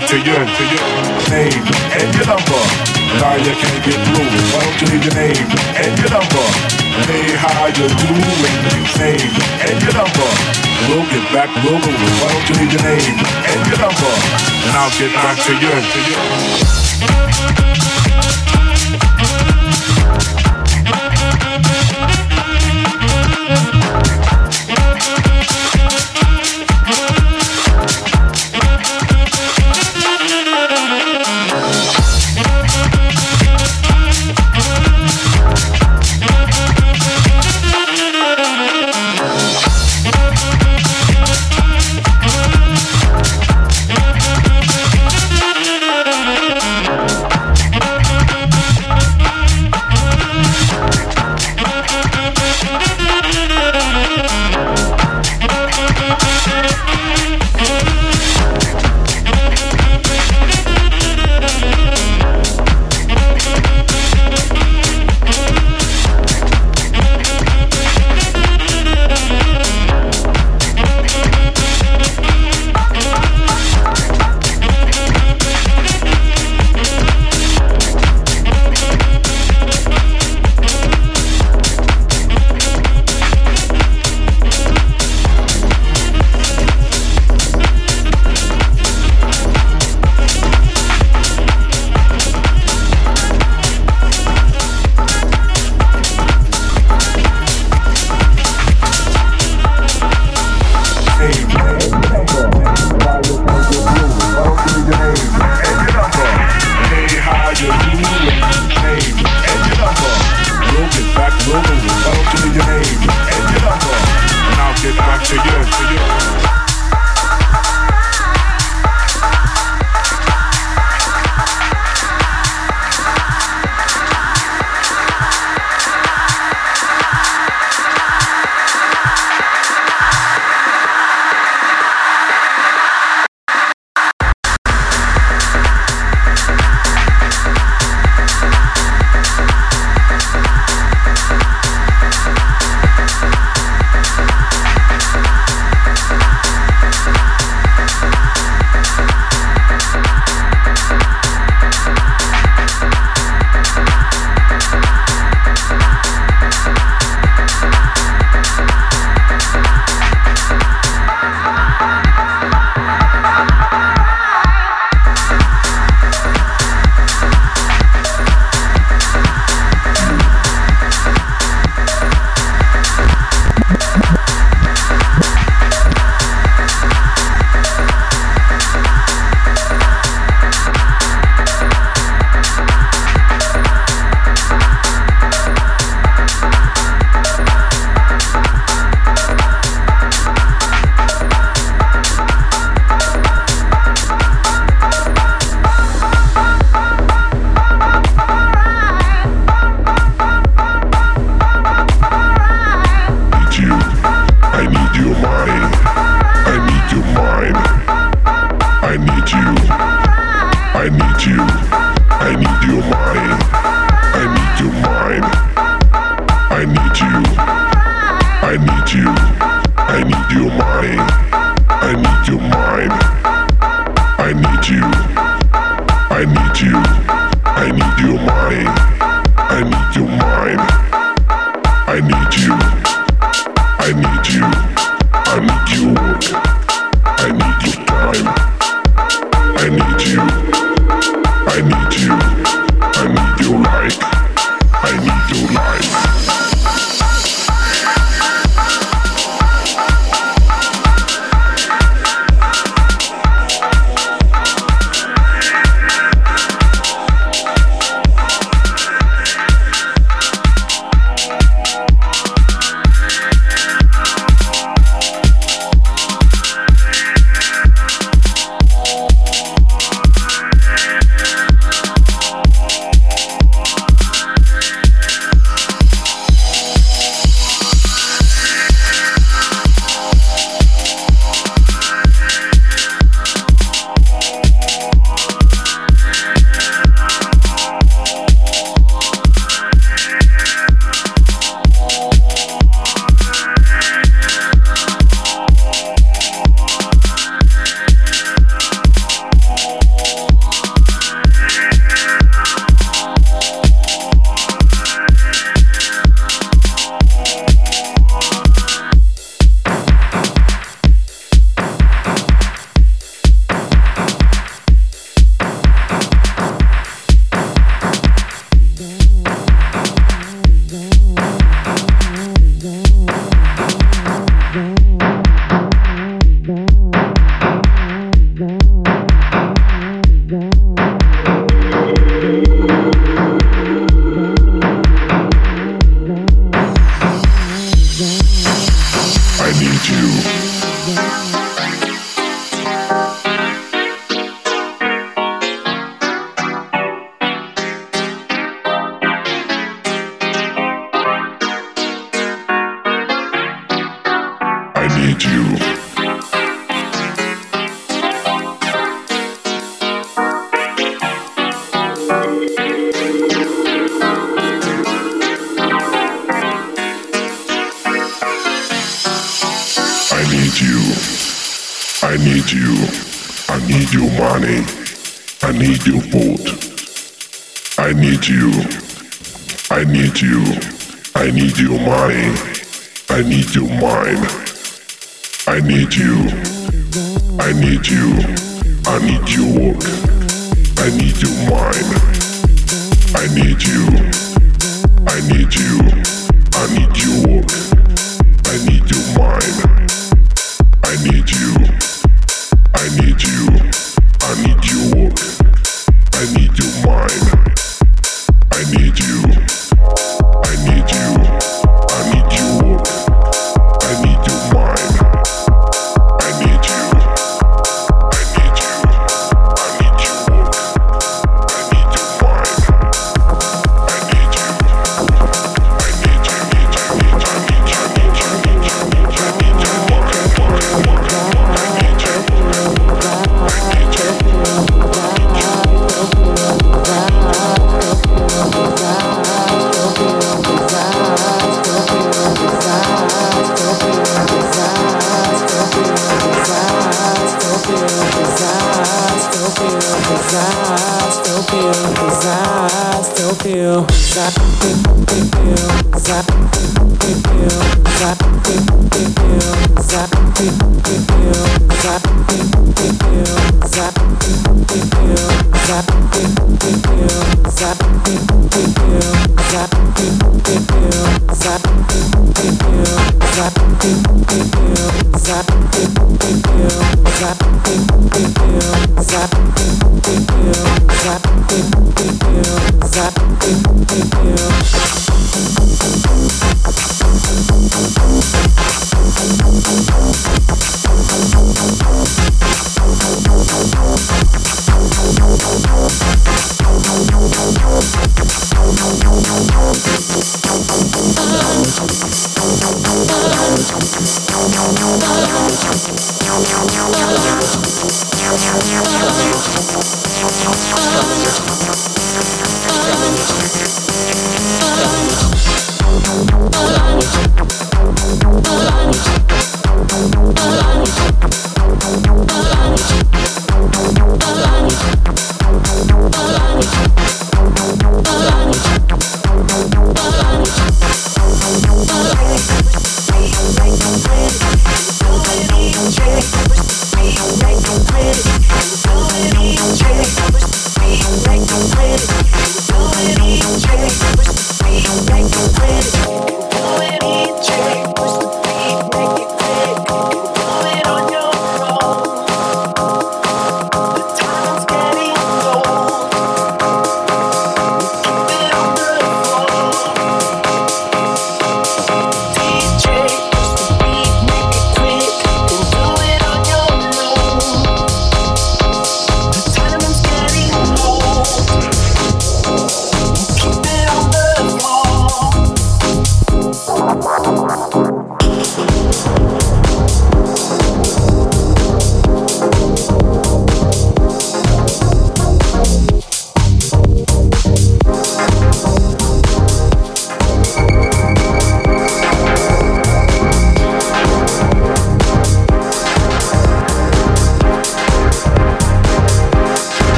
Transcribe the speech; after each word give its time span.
back 0.00 0.08
to 0.08 0.16
you. 0.16 0.32
To 0.32 0.64
your 0.72 0.88
name 1.28 1.64
and 1.92 2.08
your 2.16 2.26
number. 2.26 2.62
Now 3.20 3.36
you 3.36 3.52
can't 3.52 3.80
get 3.84 4.00
through. 4.08 4.28
Why 4.52 4.64
don't 4.64 4.80
you 4.80 4.86
leave 4.88 5.04
your 5.04 5.14
name 5.14 5.48
and 5.76 5.92
your 6.00 6.10
number? 6.10 6.46
Hey, 7.04 7.36
how 7.36 7.66
you 7.66 7.88
doing? 7.92 8.80
Name 8.98 9.30
and 9.60 9.76
your 9.82 9.94
number. 9.94 10.28
We'll 10.88 11.04
get 11.10 11.24
back, 11.32 11.50
we'll 11.64 11.80
go. 11.80 11.90
Why 11.92 12.32
don't 12.32 12.48
you 12.48 12.54
leave 12.60 12.72
your 12.72 12.82
name 12.82 13.16
and 13.44 13.60
your 13.68 13.78
number, 13.78 14.12
and 14.64 14.76
I'll 14.76 14.90
get 14.96 15.12
back 15.12 15.36
to 15.36 15.52
you. 15.52 15.68
To 15.68 16.00
you. 16.08 16.29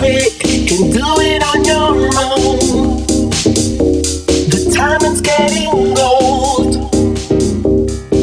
trick 0.00 0.32
and 0.72 0.92
do 0.94 1.06
it 1.30 1.42
on 1.50 1.58
your 1.72 1.92
own. 2.24 2.58
The 4.52 4.60
time 4.74 5.02
is 5.10 5.20
getting 5.20 5.68
old. 5.98 6.72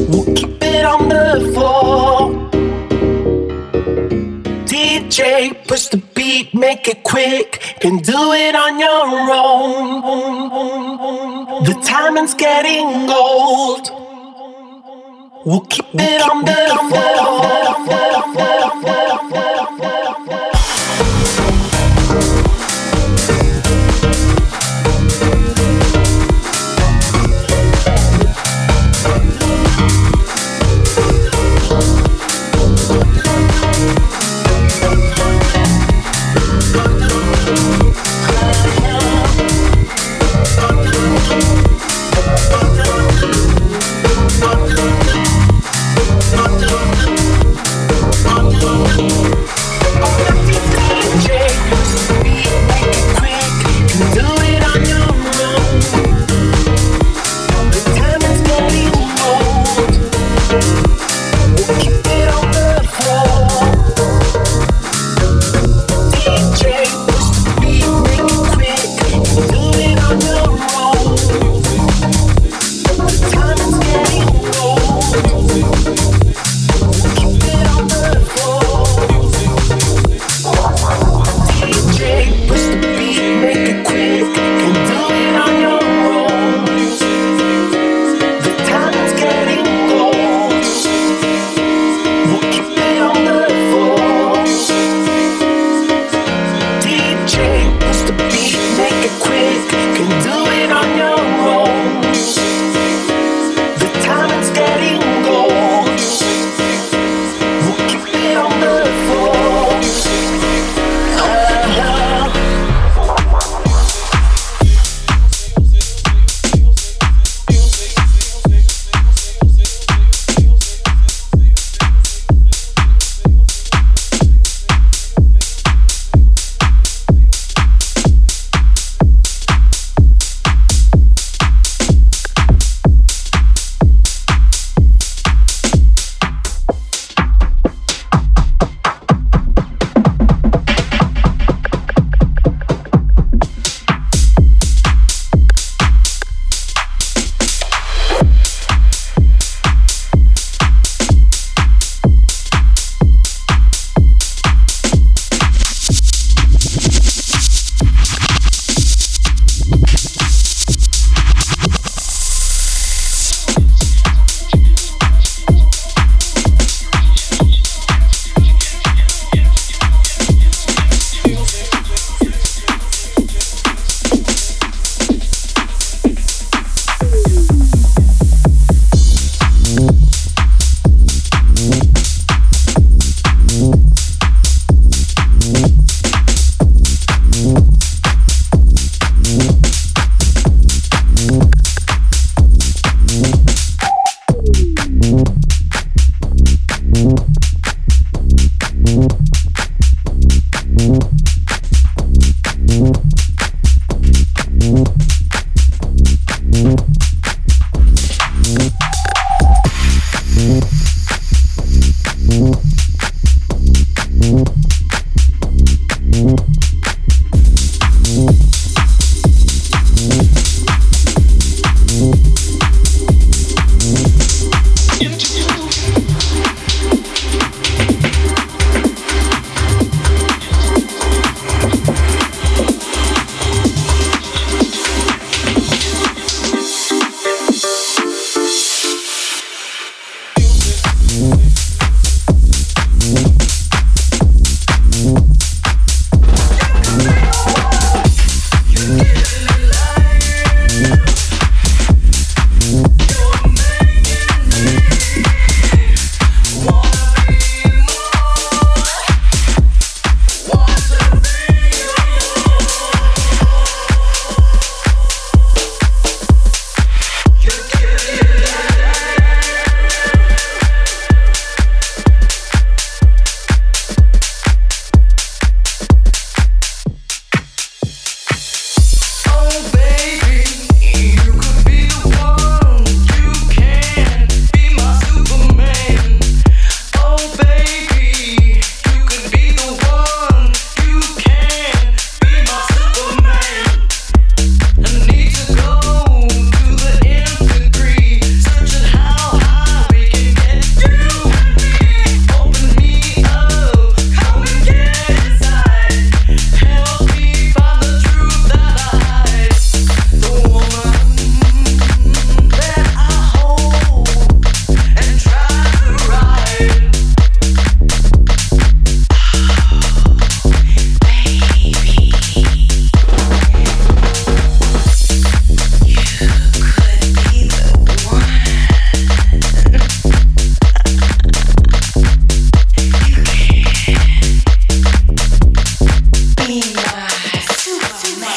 We'll 0.10 0.30
keep 0.36 0.63
it 0.63 0.86
on 0.86 1.10
the 1.10 1.52
floor. 1.54 2.32
DJ, 4.66 5.54
push 5.68 5.86
the 5.90 5.98
beat, 6.16 6.56
make 6.56 6.88
it 6.88 7.04
quick 7.04 7.62
and 7.86 8.04
do 8.04 8.34
it 8.34 8.56
on 8.56 8.80
your 8.80 9.30
own. 9.46 10.04
The 11.63 11.76
time 11.86 12.18
is 12.18 12.34
getting 12.34 13.08
old. 13.08 13.92
We'll 15.46 15.68
keep 15.70 15.94
it 15.94 16.22
on 16.30 16.44
the 16.44 16.58
floor. 16.90 18.57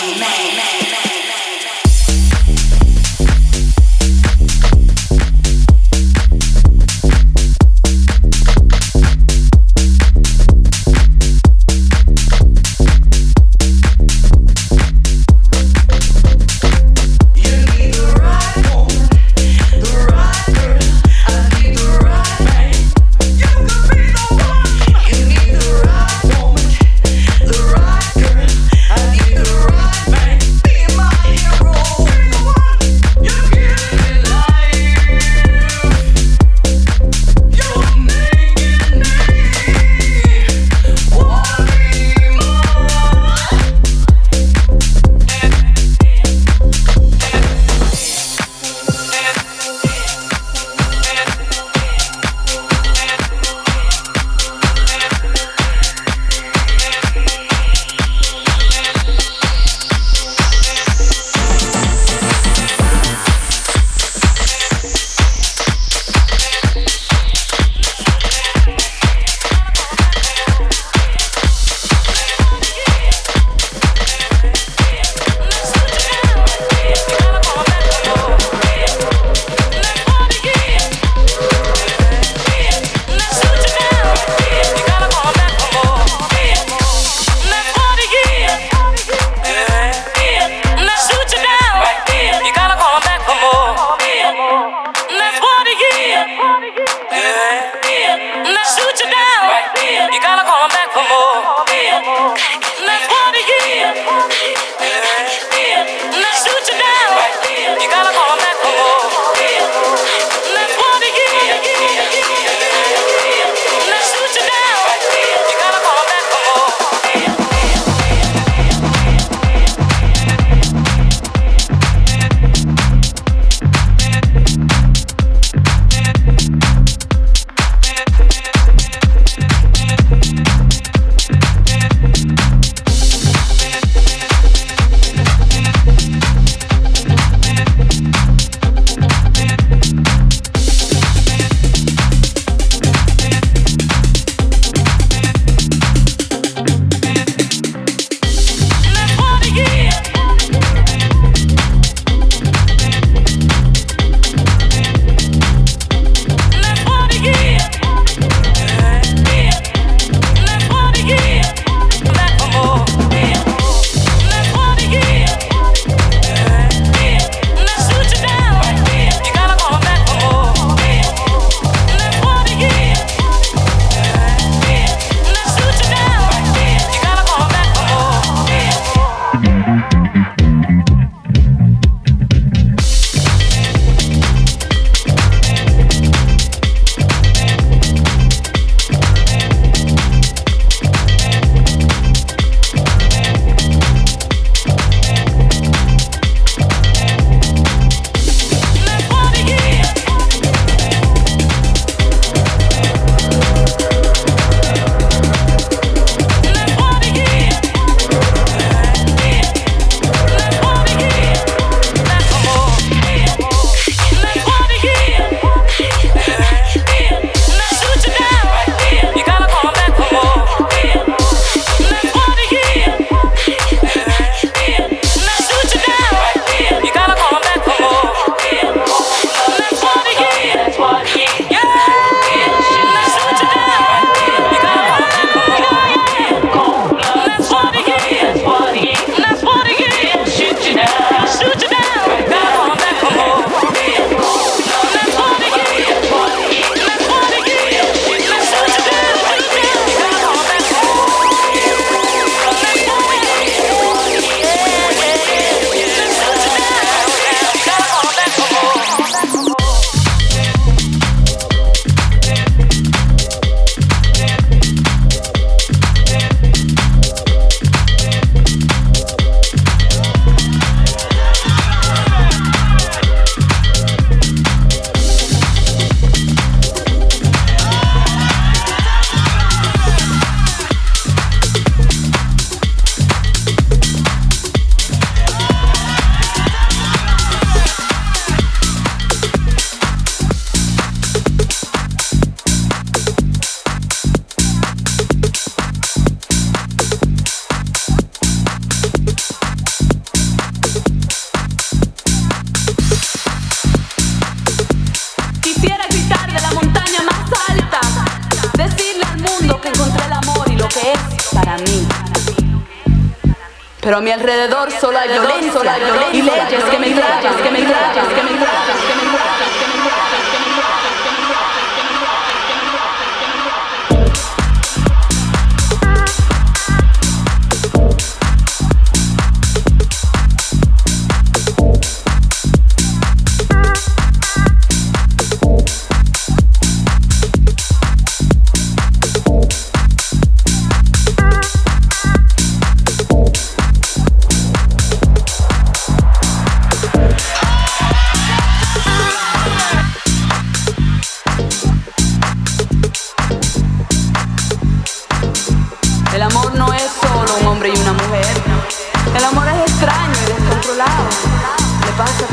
Man. 0.01 0.60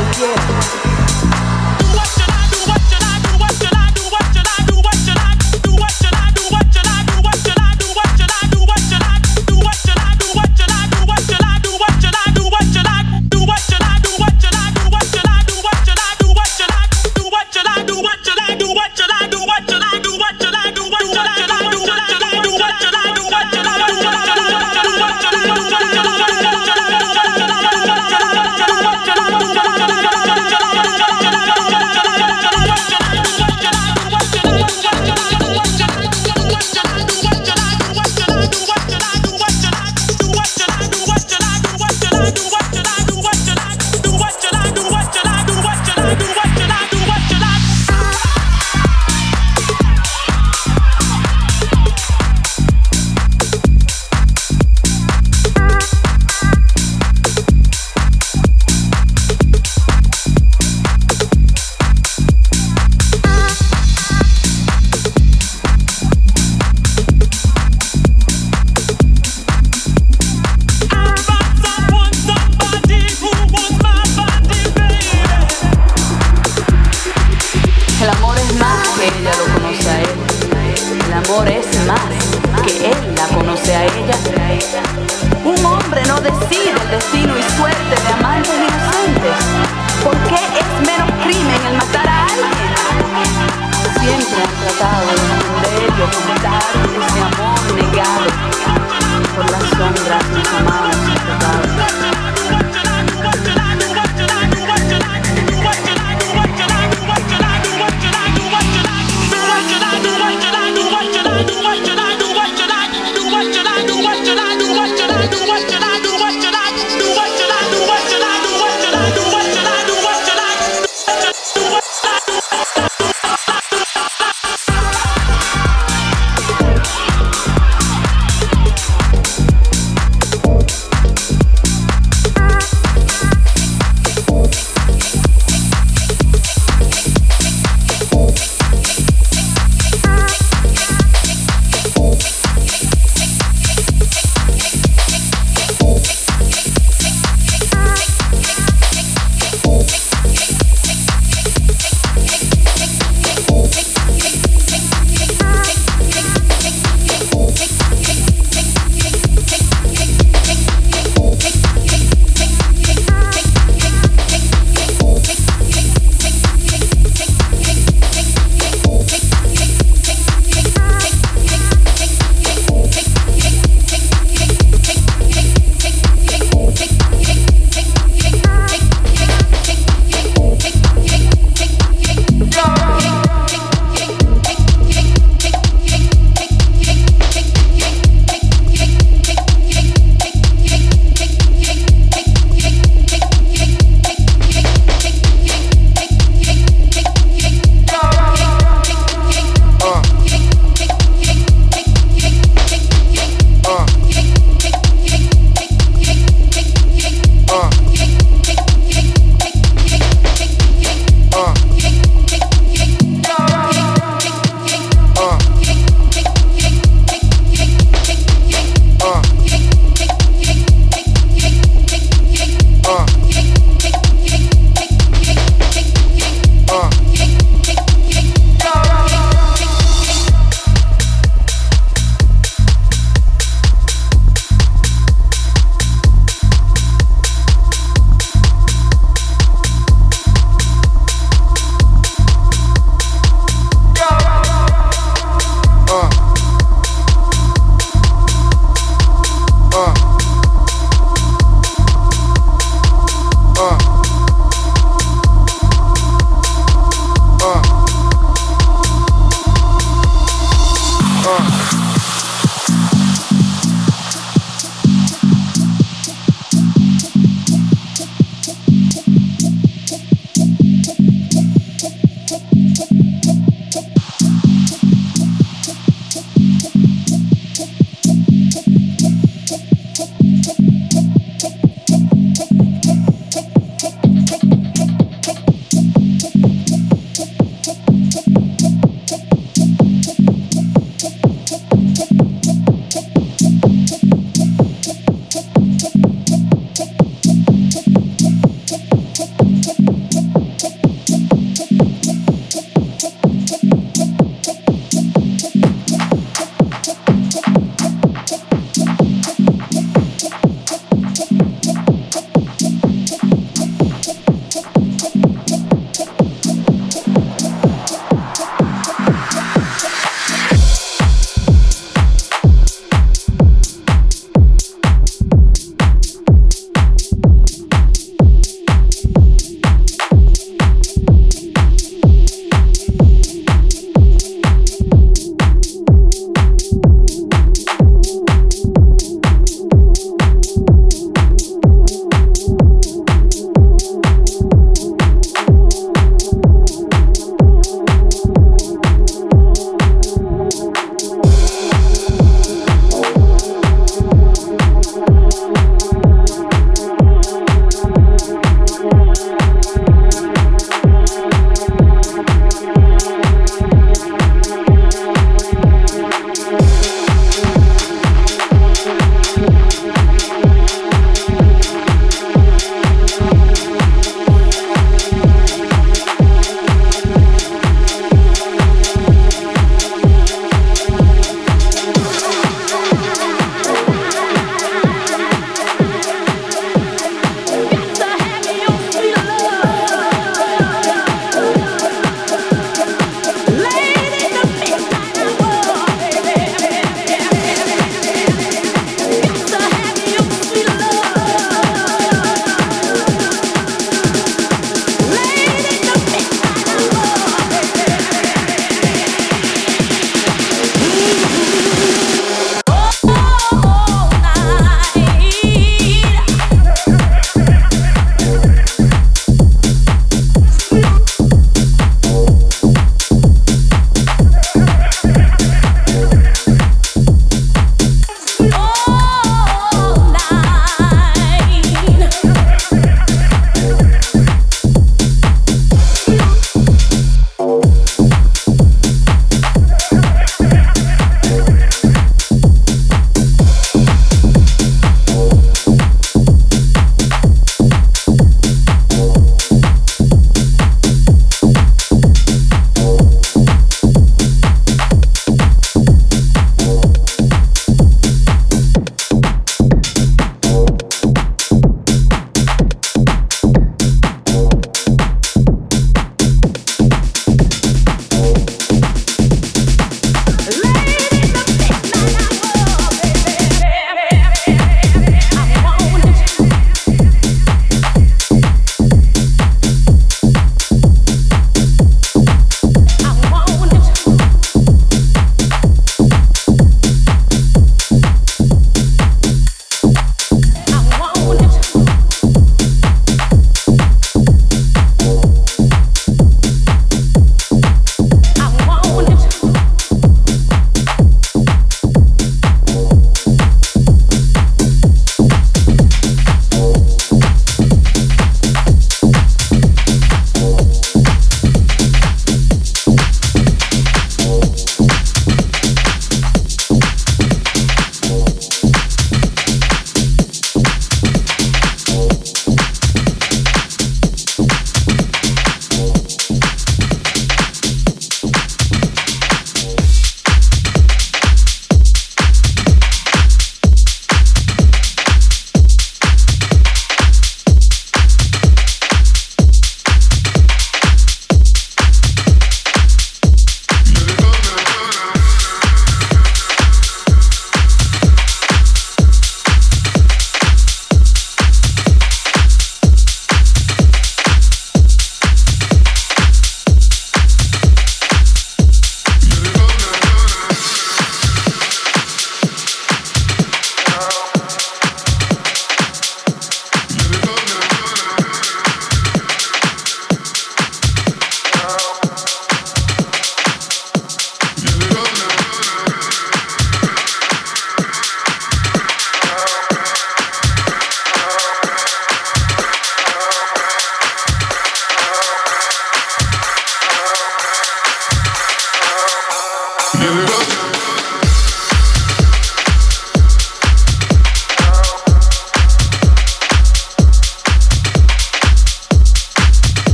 What 0.00 0.87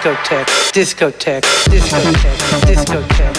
discotheque, 0.00 0.46
discotheque, 0.72 1.46
discotheque. 1.68 2.38
discotheque, 2.66 3.38